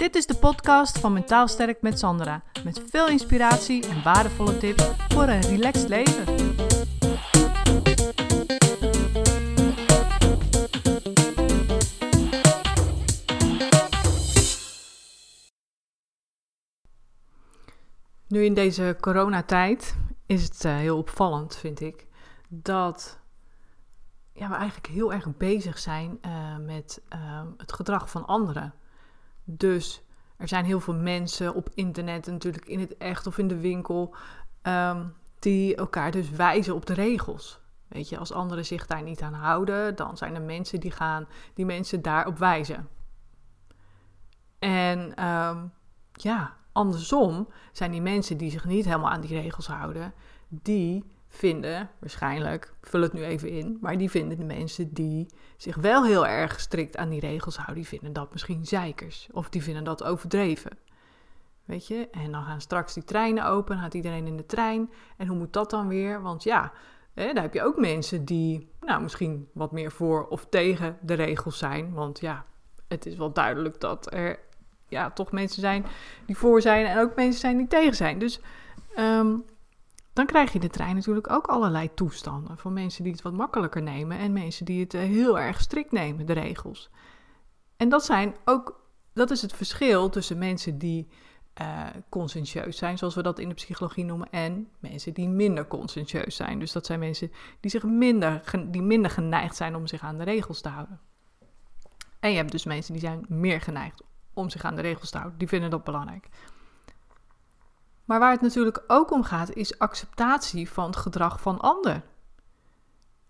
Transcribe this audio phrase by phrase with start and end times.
[0.00, 2.42] Dit is de podcast van Mentaal Sterk met Sandra.
[2.64, 6.24] Met veel inspiratie en waardevolle tips voor een relaxed leven.
[18.28, 19.96] Nu in deze coronatijd
[20.26, 22.06] is het uh, heel opvallend, vind ik,
[22.48, 23.20] dat
[24.32, 28.74] ja, we eigenlijk heel erg bezig zijn uh, met uh, het gedrag van anderen.
[29.56, 30.02] Dus
[30.36, 34.14] er zijn heel veel mensen op internet, natuurlijk in het echt of in de winkel,
[34.62, 37.60] um, die elkaar dus wijzen op de regels.
[37.88, 41.28] Weet je, als anderen zich daar niet aan houden, dan zijn er mensen die gaan
[41.54, 42.88] die mensen daarop wijzen.
[44.58, 45.72] En um,
[46.12, 50.12] ja, andersom zijn die mensen die zich niet helemaal aan die regels houden,
[50.48, 55.26] die vinden, waarschijnlijk, vul het nu even in, maar die vinden de mensen die
[55.56, 59.28] zich wel heel erg strikt aan die regels houden, die vinden dat misschien zeikers.
[59.32, 60.78] Of die vinden dat overdreven.
[61.64, 64.90] Weet je, en dan gaan straks die treinen open, gaat iedereen in de trein.
[65.16, 66.22] En hoe moet dat dan weer?
[66.22, 66.72] Want ja,
[67.14, 71.14] hè, daar heb je ook mensen die, nou, misschien wat meer voor of tegen de
[71.14, 71.92] regels zijn.
[71.92, 72.44] Want ja,
[72.88, 74.38] het is wel duidelijk dat er,
[74.88, 75.86] ja, toch mensen zijn
[76.26, 78.18] die voor zijn en ook mensen zijn die tegen zijn.
[78.18, 78.40] Dus
[78.98, 79.44] um,
[80.20, 82.58] dan krijg je de trein natuurlijk ook allerlei toestanden.
[82.58, 85.92] Van mensen die het wat makkelijker nemen en mensen die het eh, heel erg strikt
[85.92, 86.90] nemen, de regels.
[87.76, 88.80] En dat zijn ook,
[89.12, 91.08] dat is het verschil tussen mensen die
[91.60, 96.36] uh, conscientieus zijn, zoals we dat in de psychologie noemen, en mensen die minder conscientieus
[96.36, 96.58] zijn.
[96.58, 100.24] Dus dat zijn mensen die, zich minder, die minder geneigd zijn om zich aan de
[100.24, 101.00] regels te houden.
[102.20, 105.18] En je hebt dus mensen die zijn meer geneigd om zich aan de regels te
[105.18, 105.38] houden.
[105.38, 106.28] Die vinden dat belangrijk.
[108.10, 112.02] Maar waar het natuurlijk ook om gaat, is acceptatie van het gedrag van ander.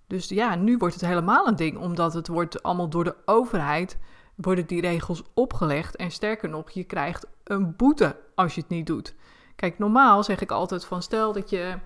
[0.07, 3.99] Dus ja, nu wordt het helemaal een ding, omdat het wordt allemaal door de overheid,
[4.35, 5.97] worden die regels opgelegd.
[5.97, 9.15] En sterker nog, je krijgt een boete als je het niet doet.
[9.57, 11.79] Kijk, normaal zeg ik altijd van stel dat je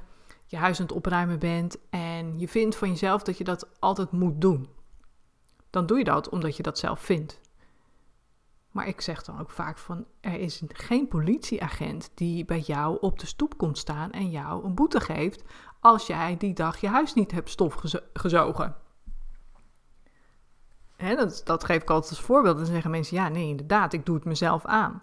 [0.47, 4.11] je huis aan het opruimen bent en je vindt van jezelf dat je dat altijd
[4.11, 4.69] moet doen.
[5.71, 7.41] Dan doe je dat omdat je dat zelf vindt.
[8.75, 13.19] Maar ik zeg dan ook vaak van, er is geen politieagent die bij jou op
[13.19, 15.45] de stoep komt staan en jou een boete geeft
[15.81, 18.77] als jij die dag je huis niet hebt stofgezogen.
[20.97, 22.57] Dat, dat geef ik altijd als voorbeeld.
[22.57, 25.03] Dan zeggen mensen, ja nee inderdaad, ik doe het mezelf aan.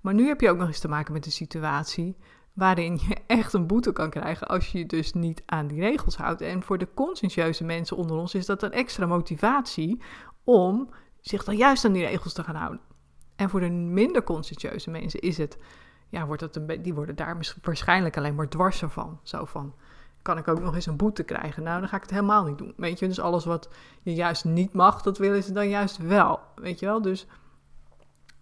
[0.00, 2.16] Maar nu heb je ook nog eens te maken met een situatie
[2.52, 6.16] waarin je echt een boete kan krijgen als je je dus niet aan die regels
[6.16, 6.40] houdt.
[6.40, 10.02] En voor de conscientieuze mensen onder ons is dat een extra motivatie
[10.44, 10.88] om
[11.20, 12.89] zich dan juist aan die regels te gaan houden.
[13.40, 15.58] En voor de minder conscientieuze mensen is het,
[16.08, 19.20] ja, wordt het een die worden daar waarschijnlijk alleen maar dwars van.
[19.22, 19.74] Zo van,
[20.22, 21.62] kan ik ook nog eens een boete krijgen?
[21.62, 22.72] Nou, dan ga ik het helemaal niet doen.
[22.76, 23.68] Weet je, dus alles wat
[24.02, 26.40] je juist niet mag, dat willen ze dan juist wel.
[26.54, 27.26] Weet je wel, dus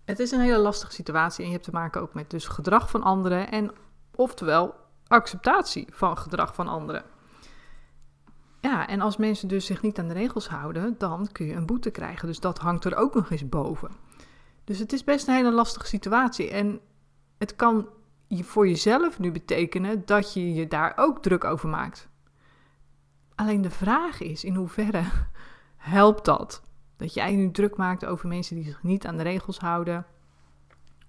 [0.05, 2.91] het is een hele lastige situatie en je hebt te maken ook met dus gedrag
[2.91, 3.71] van anderen en
[4.15, 4.75] oftewel
[5.07, 7.03] acceptatie van gedrag van anderen.
[8.61, 11.67] Ja, en als mensen dus zich niet aan de regels houden, dan kun je een
[11.67, 12.27] boete krijgen.
[12.27, 14.07] Dus dat hangt er ook nog eens boven.
[14.69, 16.51] Dus het is best een hele lastige situatie.
[16.51, 16.81] En
[17.39, 17.89] het kan
[18.29, 22.09] voor jezelf nu betekenen dat je je daar ook druk over maakt.
[23.35, 25.03] Alleen de vraag is in hoeverre
[25.77, 26.63] helpt dat?
[26.97, 30.07] Dat jij nu druk maakt over mensen die zich niet aan de regels houden.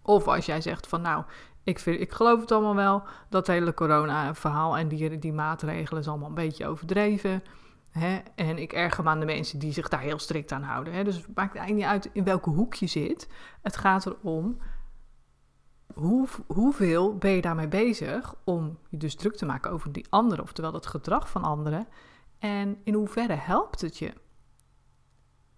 [0.02, 1.24] Of als jij zegt van nou,
[1.64, 6.08] ik, vind, ik geloof het allemaal wel, dat hele corona-verhaal en die, die maatregelen is
[6.08, 7.44] allemaal een beetje overdreven.
[7.90, 8.20] Hè?
[8.36, 10.94] En ik erger me aan de mensen die zich daar heel strikt aan houden.
[10.94, 11.04] Hè?
[11.04, 13.28] Dus het maakt eigenlijk niet uit in welke hoek je zit.
[13.62, 14.58] Het gaat erom
[15.94, 20.44] hoe, hoeveel ben je daarmee bezig om je dus druk te maken over die anderen,
[20.44, 21.88] oftewel het gedrag van anderen.
[22.40, 24.14] En in hoeverre helpt het je?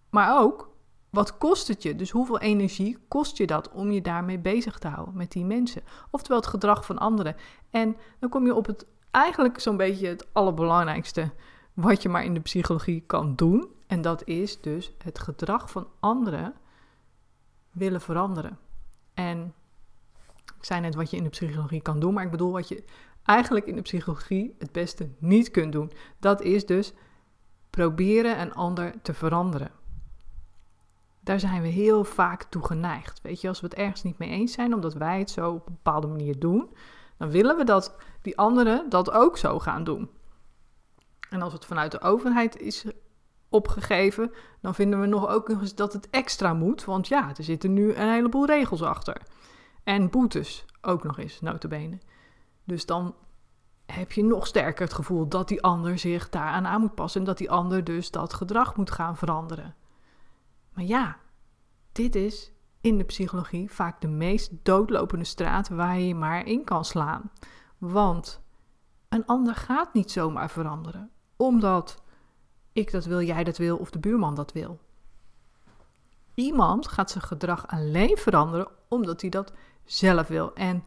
[0.09, 0.71] Maar ook,
[1.09, 1.95] wat kost het je?
[1.95, 5.81] Dus hoeveel energie kost je dat om je daarmee bezig te houden met die mensen?
[6.11, 7.35] Oftewel het gedrag van anderen.
[7.69, 11.31] En dan kom je op het eigenlijk zo'n beetje het allerbelangrijkste
[11.81, 13.67] wat je maar in de psychologie kan doen.
[13.87, 16.53] En dat is dus het gedrag van anderen
[17.71, 18.57] willen veranderen.
[19.13, 19.53] En
[20.57, 22.83] ik zei net wat je in de psychologie kan doen, maar ik bedoel wat je
[23.23, 25.91] eigenlijk in de psychologie het beste niet kunt doen.
[26.19, 26.93] Dat is dus
[27.69, 29.71] proberen een ander te veranderen.
[31.19, 33.21] Daar zijn we heel vaak toe geneigd.
[33.21, 35.67] Weet je, als we het ergens niet mee eens zijn, omdat wij het zo op
[35.67, 36.69] een bepaalde manier doen,
[37.17, 40.09] dan willen we dat die anderen dat ook zo gaan doen.
[41.31, 42.85] En als het vanuit de overheid is
[43.49, 44.31] opgegeven,
[44.61, 46.85] dan vinden we nog ook eens dat het extra moet.
[46.85, 49.21] Want ja, er zitten nu een heleboel regels achter.
[49.83, 51.99] En boetes ook nog eens, notabene.
[52.63, 53.15] Dus dan
[53.85, 57.19] heb je nog sterker het gevoel dat die ander zich daaraan aan moet passen.
[57.21, 59.75] En dat die ander dus dat gedrag moet gaan veranderen.
[60.73, 61.17] Maar ja,
[61.91, 62.51] dit is
[62.81, 67.31] in de psychologie vaak de meest doodlopende straat waar je maar in kan slaan.
[67.77, 68.41] Want
[69.09, 71.11] een ander gaat niet zomaar veranderen,
[71.41, 72.01] omdat
[72.73, 74.79] ik dat wil, jij dat wil of de buurman dat wil.
[76.33, 79.53] Iemand gaat zijn gedrag alleen veranderen omdat hij dat
[79.85, 80.53] zelf wil.
[80.53, 80.83] En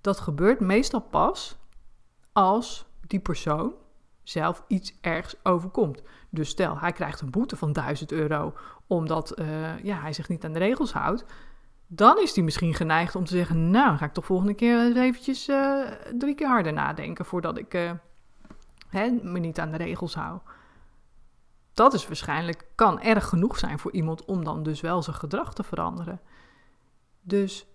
[0.00, 1.56] dat gebeurt meestal pas
[2.32, 3.72] als die persoon
[4.22, 6.02] zelf iets ergs overkomt.
[6.30, 8.54] Dus stel, hij krijgt een boete van 1000 euro
[8.86, 11.24] omdat uh, ja, hij zich niet aan de regels houdt.
[11.86, 15.48] Dan is hij misschien geneigd om te zeggen: Nou, ga ik toch volgende keer eventjes
[15.48, 15.86] uh,
[16.18, 17.90] drie keer harder nadenken voordat ik uh,
[18.92, 20.38] hè, me niet aan de regels hou.
[21.72, 25.54] Dat is waarschijnlijk, kan erg genoeg zijn voor iemand om dan dus wel zijn gedrag
[25.54, 26.20] te veranderen.
[27.20, 27.66] Dus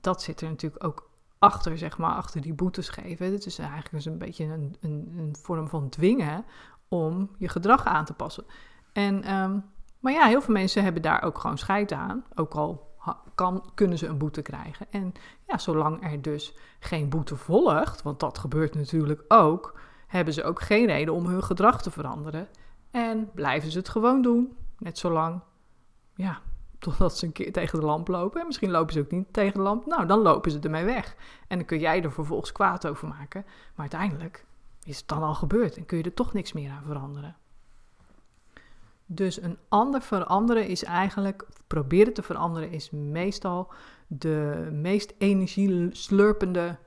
[0.00, 3.32] dat zit er natuurlijk ook achter, zeg maar, achter die boetes geven.
[3.32, 6.44] Het is eigenlijk dus een beetje een, een, een, vorm van dwingen
[6.88, 8.44] om je gedrag aan te passen.
[8.92, 9.64] En, um,
[9.98, 12.88] maar ja, heel veel mensen hebben daar ook gewoon scheid aan, ook al
[13.34, 14.86] kan, kunnen ze een boete krijgen.
[14.90, 15.12] En
[15.46, 20.60] ja, zolang er dus geen boete volgt, want dat gebeurt natuurlijk ook, hebben ze ook
[20.60, 22.48] geen reden om hun gedrag te veranderen.
[22.90, 25.40] En blijven ze het gewoon doen, net zolang,
[26.14, 26.40] ja,
[26.78, 28.40] totdat ze een keer tegen de lamp lopen.
[28.40, 29.86] En misschien lopen ze ook niet tegen de lamp.
[29.86, 31.16] Nou, dan lopen ze ermee weg.
[31.48, 33.42] En dan kun jij er vervolgens kwaad over maken.
[33.44, 34.46] Maar uiteindelijk
[34.84, 37.36] is het dan al gebeurd en kun je er toch niks meer aan veranderen.
[39.06, 43.72] Dus een ander veranderen is eigenlijk, proberen te veranderen, is meestal
[44.06, 46.78] de meest energieslurpende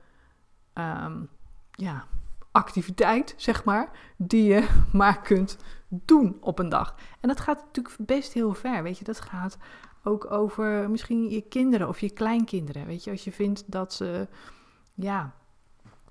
[0.74, 1.28] um,
[1.70, 2.06] ja,
[2.52, 5.56] activiteit, zeg maar, die je maar kunt
[5.88, 6.94] doen op een dag.
[7.20, 9.04] En dat gaat natuurlijk best heel ver, weet je.
[9.04, 9.58] Dat gaat
[10.04, 13.10] ook over misschien je kinderen of je kleinkinderen, weet je.
[13.10, 14.28] Als je vindt dat ze,
[14.94, 15.34] ja,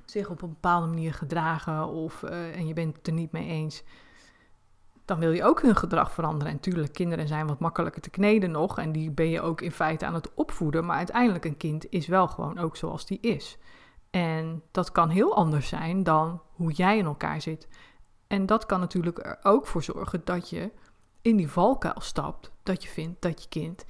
[0.06, 3.48] zich op een bepaalde manier gedragen of, uh, en je bent het er niet mee
[3.48, 3.84] eens,
[5.06, 6.48] dan wil je ook hun gedrag veranderen.
[6.48, 9.72] En natuurlijk, kinderen zijn wat makkelijker te kneden nog en die ben je ook in
[9.72, 13.58] feite aan het opvoeden, maar uiteindelijk een kind is wel gewoon ook zoals die is.
[14.12, 17.68] En dat kan heel anders zijn dan hoe jij in elkaar zit.
[18.28, 20.72] En dat kan natuurlijk er ook voor zorgen dat je
[21.22, 22.52] in die valkuil stapt.
[22.64, 23.86] Dat je vindt dat je kind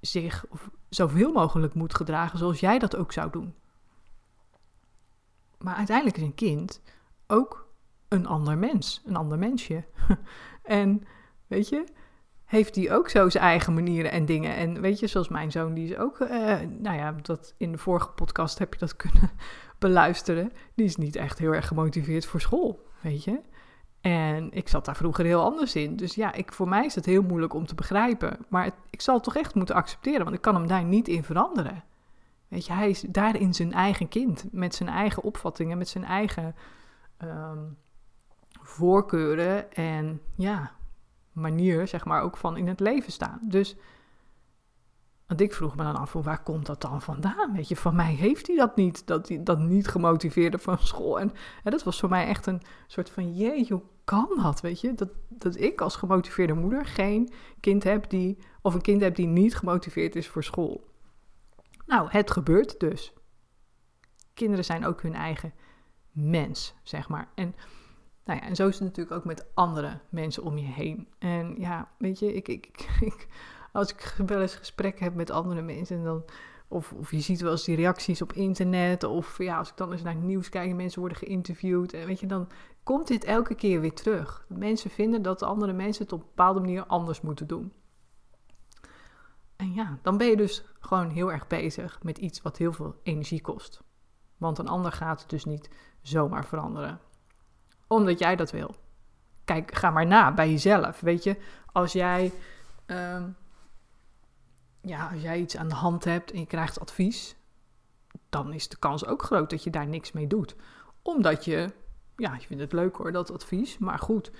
[0.00, 0.44] zich
[0.88, 3.54] zoveel mogelijk moet gedragen zoals jij dat ook zou doen.
[5.58, 6.82] Maar uiteindelijk is een kind
[7.26, 7.68] ook
[8.08, 9.84] een ander mens, een ander mensje.
[10.62, 11.02] en
[11.46, 11.84] weet je,
[12.46, 14.56] heeft die ook zo zijn eigen manieren en dingen.
[14.56, 16.28] En weet je, zoals mijn zoon, die is ook, uh,
[16.78, 19.30] nou ja, dat in de vorige podcast heb je dat kunnen
[19.78, 20.52] beluisteren.
[20.74, 23.40] Die is niet echt heel erg gemotiveerd voor school, weet je.
[24.00, 25.96] En ik zat daar vroeger heel anders in.
[25.96, 28.46] Dus ja, ik, voor mij is het heel moeilijk om te begrijpen.
[28.48, 31.24] Maar ik zal het toch echt moeten accepteren, want ik kan hem daar niet in
[31.24, 31.84] veranderen.
[32.48, 36.54] Weet je, hij is daarin zijn eigen kind, met zijn eigen opvattingen, met zijn eigen
[37.22, 37.76] um,
[38.62, 40.75] voorkeuren en ja,
[41.36, 43.40] manier, zeg maar, ook van in het leven staan.
[43.42, 43.76] Dus,
[45.26, 47.52] want ik vroeg me dan af, waar komt dat dan vandaan?
[47.52, 51.20] Weet je, van mij heeft hij dat niet, dat, hij, dat niet gemotiveerde van school.
[51.20, 54.94] En, dat was voor mij echt een soort van, jee, hoe kan dat, weet je?
[54.94, 59.26] Dat, dat ik als gemotiveerde moeder geen kind heb die, of een kind heb die
[59.26, 60.94] niet gemotiveerd is voor school.
[61.86, 63.12] Nou, het gebeurt dus.
[64.34, 65.54] Kinderen zijn ook hun eigen
[66.10, 67.28] mens, zeg maar.
[67.34, 67.54] En
[68.26, 71.08] nou ja, en zo is het natuurlijk ook met andere mensen om je heen.
[71.18, 72.66] En ja, weet je, ik, ik,
[73.00, 73.28] ik,
[73.72, 76.24] als ik wel eens gesprekken heb met andere mensen, dan,
[76.68, 79.92] of, of je ziet wel eens die reacties op internet, of ja, als ik dan
[79.92, 82.48] eens naar het nieuws kijk en mensen worden geïnterviewd, en weet je, dan
[82.82, 84.44] komt dit elke keer weer terug.
[84.48, 87.72] Mensen vinden dat andere mensen het op een bepaalde manier anders moeten doen.
[89.56, 92.94] En ja, dan ben je dus gewoon heel erg bezig met iets wat heel veel
[93.02, 93.82] energie kost.
[94.36, 95.70] Want een ander gaat het dus niet
[96.02, 97.00] zomaar veranderen
[97.86, 98.74] omdat jij dat wil.
[99.44, 101.00] Kijk, ga maar na bij jezelf.
[101.00, 101.36] Weet je,
[101.72, 102.32] als jij,
[102.86, 103.28] ehm,
[104.80, 107.36] ja, als jij iets aan de hand hebt en je krijgt advies,
[108.28, 110.56] dan is de kans ook groot dat je daar niks mee doet.
[111.02, 111.72] Omdat je,
[112.16, 114.30] ja, je vindt het leuk hoor, dat advies, maar goed,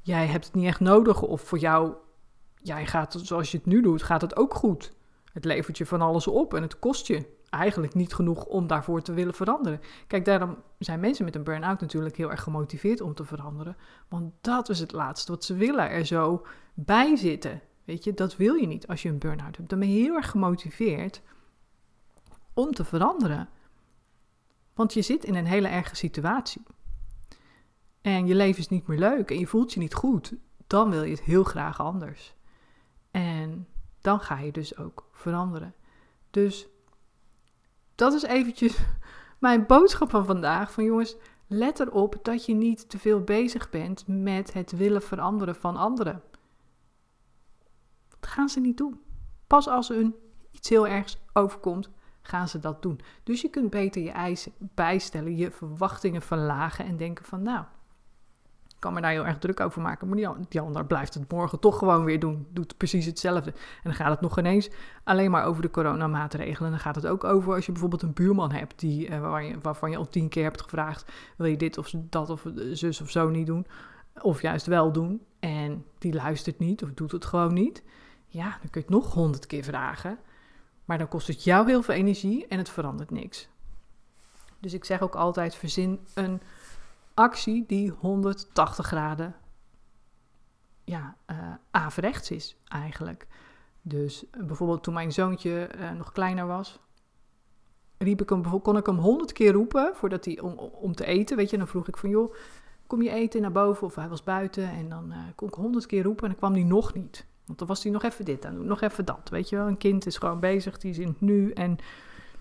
[0.00, 1.94] jij hebt het niet echt nodig of voor jou,
[2.62, 4.92] jij gaat zoals je het nu doet, gaat het ook goed.
[5.32, 9.02] Het levert je van alles op en het kost je eigenlijk niet genoeg om daarvoor
[9.02, 9.80] te willen veranderen.
[10.06, 13.76] Kijk, daarom zijn mensen met een burn-out natuurlijk heel erg gemotiveerd om te veranderen.
[14.08, 17.60] Want dat is het laatste wat ze willen, er zo bij zitten.
[17.84, 19.68] Weet je, dat wil je niet als je een burn-out hebt.
[19.68, 21.22] Dan ben je heel erg gemotiveerd
[22.52, 23.48] om te veranderen.
[24.74, 26.62] Want je zit in een hele erge situatie.
[28.00, 30.34] En je leven is niet meer leuk en je voelt je niet goed.
[30.66, 32.34] Dan wil je het heel graag anders.
[33.10, 33.68] En
[34.00, 35.74] dan ga je dus ook veranderen.
[36.30, 36.68] Dus
[37.94, 38.78] dat is eventjes
[39.38, 40.72] mijn boodschap van vandaag.
[40.72, 45.56] Van jongens, let erop dat je niet te veel bezig bent met het willen veranderen
[45.56, 46.22] van anderen.
[48.08, 49.00] Dat gaan ze niet doen.
[49.46, 50.14] Pas als hun
[50.50, 51.90] iets heel ergs overkomt,
[52.22, 53.00] gaan ze dat doen.
[53.22, 57.64] Dus je kunt beter je eisen bijstellen, je verwachtingen verlagen en denken van nou,
[58.82, 61.60] kan me daar heel erg druk over maken, maar die, die ander blijft het morgen
[61.60, 63.50] toch gewoon weer doen, doet precies hetzelfde.
[63.50, 64.70] En dan gaat het nog ineens
[65.04, 66.70] alleen maar over de coronamaatregelen.
[66.70, 69.96] Dan gaat het ook over als je bijvoorbeeld een buurman hebt die, je, waarvan je
[69.96, 73.46] al tien keer hebt gevraagd, wil je dit of dat of zus of zo niet
[73.46, 73.66] doen,
[74.22, 77.82] of juist wel doen, en die luistert niet of doet het gewoon niet.
[78.26, 80.18] Ja, dan kun je het nog honderd keer vragen.
[80.84, 83.48] Maar dan kost het jou heel veel energie en het verandert niks.
[84.60, 86.40] Dus ik zeg ook altijd: verzin een
[87.14, 89.34] actie die 180 graden
[90.84, 91.36] ja, uh,
[91.70, 93.26] averechts is eigenlijk.
[93.82, 96.80] Dus uh, bijvoorbeeld toen mijn zoontje uh, nog kleiner was,
[97.98, 101.36] riep ik hem, kon ik hem honderd keer roepen voordat hij om, om te eten.
[101.36, 102.34] Weet je, dan vroeg ik van joh,
[102.86, 103.86] kom je eten naar boven?
[103.86, 106.62] Of hij was buiten en dan kon ik honderd keer roepen en dan kwam hij
[106.62, 107.26] nog niet.
[107.46, 109.28] Want dan was hij nog even dit doen, nog even dat.
[109.30, 111.50] Weet je wel, een kind is gewoon bezig, die is in het nu.
[111.50, 111.76] En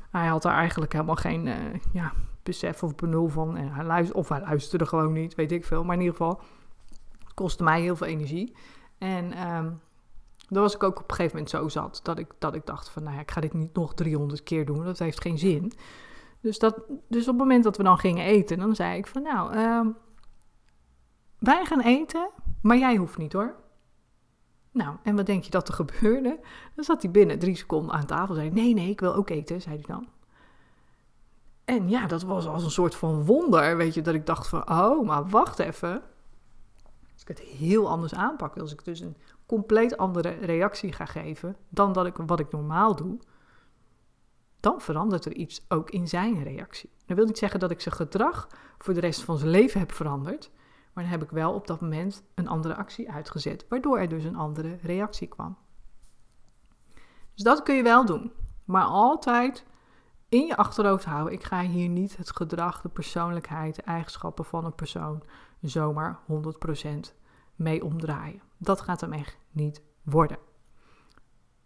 [0.10, 1.50] hij had er eigenlijk helemaal geen
[1.94, 2.14] ja,
[2.44, 3.58] besef of benul van.
[3.58, 5.84] En hij luisterde, of hij luisterde gewoon niet, weet ik veel.
[5.84, 6.42] Maar in ieder geval,
[7.34, 8.56] kostte mij heel veel energie.
[8.98, 9.80] En um,
[10.48, 12.90] dan was ik ook op een gegeven moment zo zat dat ik, dat ik dacht
[12.90, 15.72] van, nou ja, ik ga dit niet nog 300 keer doen, dat heeft geen zin.
[16.42, 19.22] Dus, dat, dus op het moment dat we dan gingen eten, dan zei ik van,
[19.22, 19.96] nou, um,
[21.40, 22.30] wij gaan eten,
[22.62, 23.56] maar jij hoeft niet hoor.
[24.72, 26.40] Nou, en wat denk je dat er gebeurde?
[26.76, 29.30] Dan zat hij binnen drie seconden aan tafel en zei: Nee, nee, ik wil ook
[29.30, 30.08] eten, zei hij dan.
[31.72, 34.70] En ja, dat was als een soort van wonder, weet je, dat ik dacht van,
[34.70, 36.02] oh, maar wacht even.
[37.14, 41.56] Als ik het heel anders aanpak, als ik dus een compleet andere reactie ga geven
[41.70, 43.20] dan dat ik, wat ik normaal doe,
[44.60, 46.90] dan verandert er iets ook in zijn reactie.
[47.06, 48.48] Dat wil niet zeggen dat ik zijn gedrag
[48.78, 50.52] voor de rest van zijn leven heb veranderd,
[50.94, 54.24] maar dan heb ik wel op dat moment een andere actie uitgezet, waardoor er dus
[54.24, 55.58] een andere reactie kwam.
[57.34, 58.32] Dus dat kun je wel doen,
[58.66, 59.66] maar altijd
[60.32, 61.34] in je achterhoofd houden.
[61.34, 65.24] Ik ga hier niet het gedrag, de persoonlijkheid, de eigenschappen van een persoon
[65.62, 67.14] zomaar 100%
[67.56, 68.42] mee omdraaien.
[68.58, 70.38] Dat gaat hem echt niet worden.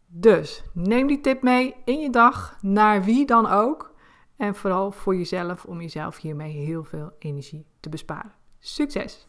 [0.07, 3.93] Dus neem die tip mee in je dag, naar wie dan ook.
[4.35, 8.33] En vooral voor jezelf, om jezelf hiermee heel veel energie te besparen.
[8.59, 9.27] Succes!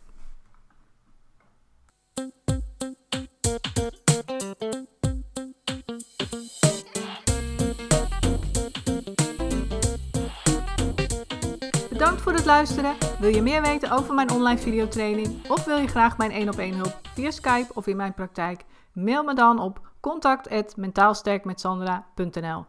[12.06, 12.94] Bedankt voor het luisteren.
[13.18, 16.58] Wil je meer weten over mijn online videotraining of wil je graag mijn 1 op
[16.58, 18.64] 1 hulp via Skype of in mijn praktijk?
[18.92, 22.64] Mail me dan op contact@mentaalsterkmetsandra.nl.